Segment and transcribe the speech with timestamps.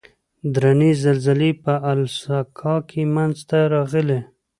[0.53, 4.19] درنې زلزلې په الاسکا کې منځته راغلې.